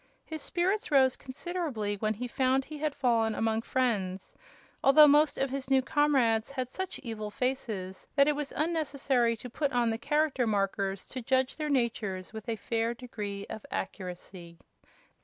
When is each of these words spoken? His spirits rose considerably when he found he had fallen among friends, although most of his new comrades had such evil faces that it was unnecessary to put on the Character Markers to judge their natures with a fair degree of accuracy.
His 0.25 0.41
spirits 0.41 0.89
rose 0.89 1.15
considerably 1.15 1.93
when 1.95 2.15
he 2.15 2.27
found 2.27 2.65
he 2.65 2.79
had 2.79 2.95
fallen 2.95 3.35
among 3.35 3.61
friends, 3.61 4.35
although 4.83 5.07
most 5.07 5.37
of 5.37 5.51
his 5.51 5.69
new 5.69 5.83
comrades 5.83 6.49
had 6.49 6.69
such 6.69 6.97
evil 7.03 7.29
faces 7.29 8.07
that 8.15 8.27
it 8.27 8.35
was 8.35 8.51
unnecessary 8.55 9.37
to 9.37 9.47
put 9.47 9.71
on 9.71 9.91
the 9.91 9.99
Character 9.99 10.47
Markers 10.47 11.05
to 11.09 11.21
judge 11.21 11.55
their 11.55 11.69
natures 11.69 12.33
with 12.33 12.49
a 12.49 12.55
fair 12.55 12.95
degree 12.95 13.45
of 13.47 13.63
accuracy. 13.69 14.57